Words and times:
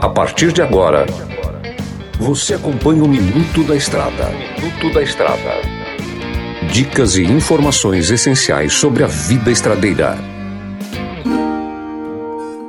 A 0.00 0.08
partir 0.08 0.52
de 0.52 0.62
agora, 0.62 1.04
você 2.18 2.54
acompanha 2.54 3.04
o 3.04 3.08
Minuto 3.08 3.62
da 3.64 3.76
Estrada. 3.76 4.30
Minuto 4.30 4.94
da 4.94 5.02
Estrada. 5.02 5.60
Dicas 6.72 7.16
e 7.16 7.24
informações 7.24 8.10
essenciais 8.10 8.72
sobre 8.72 9.04
a 9.04 9.06
vida 9.06 9.50
estradeira. 9.50 10.16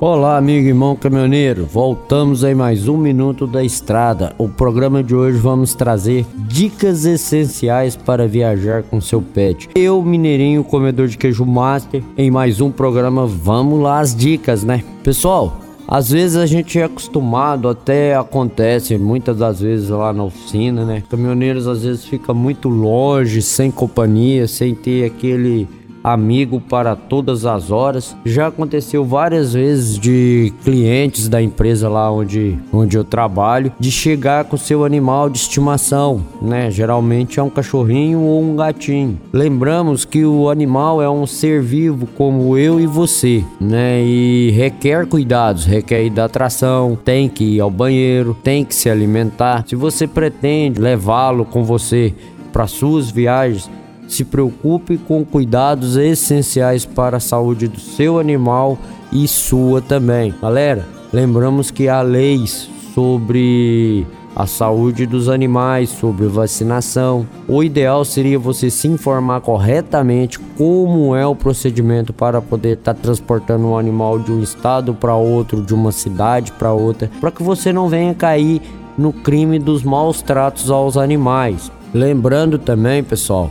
Olá, 0.00 0.38
amigo 0.38 0.64
e 0.64 0.68
irmão 0.70 0.96
caminhoneiro. 0.96 1.64
Voltamos 1.66 2.42
em 2.42 2.54
mais 2.54 2.88
um 2.88 2.96
Minuto 2.96 3.46
da 3.46 3.62
Estrada. 3.62 4.34
O 4.38 4.48
programa 4.48 5.04
de 5.04 5.14
hoje 5.14 5.38
vamos 5.38 5.74
trazer 5.74 6.26
dicas 6.34 7.04
essenciais 7.04 7.94
para 7.94 8.26
viajar 8.26 8.82
com 8.82 9.00
seu 9.00 9.22
pet. 9.22 9.68
Eu, 9.74 10.02
Mineirinho, 10.02 10.64
comedor 10.64 11.06
de 11.06 11.18
queijo 11.18 11.44
master, 11.44 12.02
em 12.16 12.30
mais 12.30 12.60
um 12.60 12.70
programa. 12.70 13.26
Vamos 13.26 13.80
lá 13.80 14.00
as 14.00 14.16
dicas, 14.16 14.64
né? 14.64 14.82
Pessoal, 15.04 15.69
às 15.90 16.08
vezes 16.08 16.36
a 16.36 16.46
gente 16.46 16.78
é 16.78 16.84
acostumado, 16.84 17.68
até 17.68 18.14
acontece 18.14 18.96
muitas 18.96 19.36
das 19.36 19.60
vezes 19.60 19.88
lá 19.88 20.12
na 20.12 20.22
oficina, 20.22 20.84
né? 20.84 21.02
Caminhoneiros 21.10 21.66
às 21.66 21.82
vezes 21.82 22.04
fica 22.04 22.32
muito 22.32 22.68
longe, 22.68 23.42
sem 23.42 23.72
companhia, 23.72 24.46
sem 24.46 24.72
ter 24.72 25.04
aquele 25.04 25.66
amigo 26.02 26.60
para 26.60 26.96
todas 26.96 27.46
as 27.46 27.70
horas. 27.70 28.16
Já 28.24 28.48
aconteceu 28.48 29.04
várias 29.04 29.52
vezes 29.52 29.98
de 29.98 30.52
clientes 30.64 31.28
da 31.28 31.40
empresa 31.40 31.88
lá 31.88 32.10
onde, 32.10 32.58
onde 32.72 32.96
eu 32.96 33.04
trabalho 33.04 33.72
de 33.78 33.90
chegar 33.90 34.44
com 34.44 34.56
seu 34.56 34.84
animal 34.84 35.28
de 35.28 35.38
estimação, 35.38 36.24
né? 36.40 36.70
Geralmente 36.70 37.38
é 37.38 37.42
um 37.42 37.50
cachorrinho 37.50 38.20
ou 38.20 38.42
um 38.42 38.56
gatinho. 38.56 39.18
Lembramos 39.32 40.04
que 40.04 40.24
o 40.24 40.48
animal 40.48 41.02
é 41.02 41.10
um 41.10 41.26
ser 41.26 41.62
vivo 41.62 42.06
como 42.16 42.56
eu 42.56 42.80
e 42.80 42.86
você, 42.86 43.44
né? 43.60 44.02
E 44.02 44.50
requer 44.50 45.06
cuidados, 45.06 45.64
requer 45.64 46.04
hidratação, 46.04 46.98
tem 47.04 47.28
que 47.28 47.56
ir 47.56 47.60
ao 47.60 47.70
banheiro, 47.70 48.36
tem 48.42 48.64
que 48.64 48.74
se 48.74 48.88
alimentar. 48.88 49.64
Se 49.66 49.76
você 49.76 50.06
pretende 50.06 50.80
levá-lo 50.80 51.44
com 51.44 51.64
você 51.64 52.14
para 52.52 52.66
suas 52.66 53.10
viagens, 53.10 53.70
se 54.10 54.24
preocupe 54.24 54.98
com 54.98 55.24
cuidados 55.24 55.96
essenciais 55.96 56.84
para 56.84 57.18
a 57.18 57.20
saúde 57.20 57.68
do 57.68 57.78
seu 57.78 58.18
animal 58.18 58.76
e 59.12 59.26
sua 59.28 59.80
também. 59.80 60.34
Galera, 60.42 60.86
lembramos 61.12 61.70
que 61.70 61.88
há 61.88 62.02
leis 62.02 62.68
sobre 62.92 64.04
a 64.34 64.46
saúde 64.46 65.06
dos 65.06 65.28
animais, 65.28 65.90
sobre 65.90 66.26
vacinação. 66.26 67.26
O 67.46 67.62
ideal 67.62 68.04
seria 68.04 68.38
você 68.38 68.68
se 68.68 68.88
informar 68.88 69.40
corretamente 69.42 70.38
como 70.56 71.14
é 71.14 71.24
o 71.24 71.36
procedimento 71.36 72.12
para 72.12 72.42
poder 72.42 72.78
estar 72.78 72.94
tá 72.94 73.00
transportando 73.00 73.66
um 73.66 73.78
animal 73.78 74.18
de 74.18 74.32
um 74.32 74.42
estado 74.42 74.92
para 74.92 75.14
outro, 75.14 75.62
de 75.62 75.72
uma 75.72 75.92
cidade 75.92 76.52
para 76.52 76.72
outra, 76.72 77.08
para 77.20 77.30
que 77.30 77.42
você 77.42 77.72
não 77.72 77.88
venha 77.88 78.14
cair 78.14 78.60
no 78.98 79.12
crime 79.12 79.58
dos 79.58 79.84
maus 79.84 80.20
tratos 80.20 80.68
aos 80.68 80.96
animais. 80.96 81.70
Lembrando 81.92 82.58
também, 82.58 83.02
pessoal, 83.02 83.50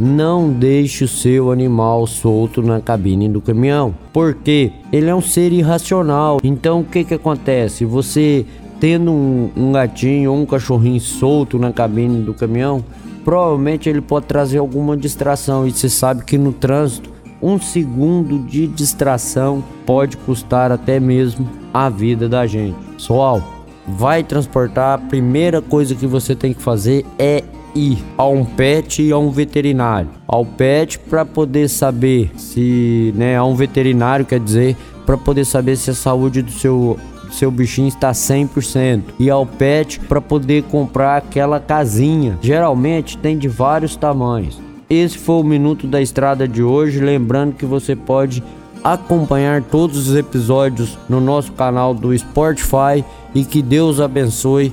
não 0.00 0.50
deixe 0.50 1.04
o 1.04 1.08
seu 1.08 1.52
animal 1.52 2.06
solto 2.06 2.62
na 2.62 2.80
cabine 2.80 3.28
do 3.28 3.38
caminhão, 3.38 3.94
porque 4.14 4.72
ele 4.90 5.10
é 5.10 5.14
um 5.14 5.20
ser 5.20 5.52
irracional. 5.52 6.38
Então 6.42 6.80
o 6.80 6.84
que 6.84 7.04
que 7.04 7.12
acontece? 7.12 7.84
Você 7.84 8.46
tendo 8.80 9.12
um, 9.12 9.50
um 9.54 9.72
gatinho 9.72 10.32
ou 10.32 10.38
um 10.38 10.46
cachorrinho 10.46 10.98
solto 10.98 11.58
na 11.58 11.70
cabine 11.70 12.22
do 12.22 12.32
caminhão, 12.32 12.82
provavelmente 13.22 13.90
ele 13.90 14.00
pode 14.00 14.24
trazer 14.24 14.56
alguma 14.56 14.96
distração 14.96 15.66
e 15.66 15.70
você 15.70 15.90
sabe 15.90 16.24
que 16.24 16.38
no 16.38 16.54
trânsito 16.54 17.10
um 17.42 17.60
segundo 17.60 18.38
de 18.38 18.66
distração 18.66 19.62
pode 19.84 20.16
custar 20.16 20.72
até 20.72 20.98
mesmo 20.98 21.46
a 21.74 21.90
vida 21.90 22.26
da 22.26 22.46
gente. 22.46 22.76
Pessoal, 22.94 23.42
vai 23.86 24.22
transportar, 24.22 24.94
a 24.94 24.98
primeira 24.98 25.60
coisa 25.60 25.94
que 25.94 26.06
você 26.06 26.34
tem 26.34 26.54
que 26.54 26.62
fazer 26.62 27.04
é 27.18 27.44
ir 27.74 27.98
a 28.16 28.26
um 28.26 28.44
pet 28.44 29.02
e 29.02 29.12
a 29.12 29.18
um 29.18 29.30
veterinário. 29.30 30.10
Ao 30.26 30.44
pet 30.44 30.98
para 30.98 31.24
poder 31.24 31.68
saber 31.68 32.30
se, 32.36 33.12
né, 33.16 33.36
a 33.36 33.44
um 33.44 33.54
veterinário 33.54 34.24
quer 34.24 34.40
dizer, 34.40 34.76
para 35.06 35.16
poder 35.16 35.44
saber 35.44 35.76
se 35.76 35.90
a 35.90 35.94
saúde 35.94 36.42
do 36.42 36.50
seu 36.50 36.98
seu 37.30 37.50
bichinho 37.50 37.88
está 37.88 38.10
100% 38.10 39.02
e 39.18 39.30
ao 39.30 39.46
pet 39.46 40.00
para 40.00 40.20
poder 40.20 40.64
comprar 40.64 41.16
aquela 41.16 41.60
casinha. 41.60 42.38
Geralmente 42.42 43.16
tem 43.16 43.38
de 43.38 43.48
vários 43.48 43.96
tamanhos. 43.96 44.60
Esse 44.88 45.16
foi 45.16 45.36
o 45.36 45.44
minuto 45.44 45.86
da 45.86 46.02
estrada 46.02 46.48
de 46.48 46.62
hoje, 46.62 46.98
lembrando 46.98 47.54
que 47.54 47.64
você 47.64 47.94
pode 47.94 48.42
acompanhar 48.82 49.62
todos 49.62 50.08
os 50.08 50.16
episódios 50.16 50.98
no 51.08 51.20
nosso 51.20 51.52
canal 51.52 51.94
do 51.94 52.16
Spotify 52.16 53.04
e 53.34 53.44
que 53.44 53.62
Deus 53.62 54.00
abençoe 54.00 54.72